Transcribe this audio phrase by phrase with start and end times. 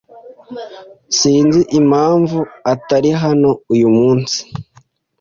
[1.17, 2.39] Sinzi impamvu
[2.73, 4.39] atari hano uyu munsi.